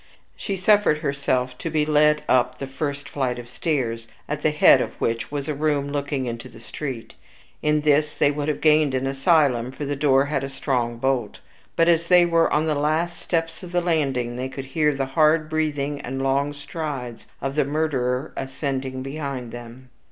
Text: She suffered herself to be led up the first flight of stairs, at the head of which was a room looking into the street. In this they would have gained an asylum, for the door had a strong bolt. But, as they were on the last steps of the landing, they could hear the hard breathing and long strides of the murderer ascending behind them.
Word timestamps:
She 0.35 0.57
suffered 0.57 0.97
herself 1.03 1.59
to 1.59 1.69
be 1.69 1.85
led 1.85 2.23
up 2.27 2.57
the 2.57 2.65
first 2.65 3.07
flight 3.07 3.37
of 3.37 3.47
stairs, 3.51 4.07
at 4.27 4.41
the 4.41 4.49
head 4.49 4.81
of 4.81 4.99
which 4.99 5.31
was 5.31 5.47
a 5.47 5.53
room 5.53 5.91
looking 5.91 6.25
into 6.25 6.49
the 6.49 6.59
street. 6.59 7.13
In 7.61 7.81
this 7.81 8.15
they 8.15 8.31
would 8.31 8.47
have 8.47 8.61
gained 8.61 8.95
an 8.95 9.05
asylum, 9.05 9.71
for 9.71 9.85
the 9.85 9.95
door 9.95 10.25
had 10.25 10.43
a 10.43 10.49
strong 10.49 10.97
bolt. 10.97 11.39
But, 11.75 11.87
as 11.87 12.07
they 12.07 12.25
were 12.25 12.51
on 12.51 12.65
the 12.65 12.73
last 12.73 13.19
steps 13.19 13.61
of 13.61 13.71
the 13.73 13.79
landing, 13.81 14.37
they 14.37 14.49
could 14.49 14.65
hear 14.73 14.95
the 14.95 15.05
hard 15.05 15.51
breathing 15.51 16.01
and 16.01 16.23
long 16.23 16.51
strides 16.53 17.27
of 17.39 17.53
the 17.53 17.63
murderer 17.63 18.33
ascending 18.35 19.03
behind 19.03 19.51
them. 19.51 19.91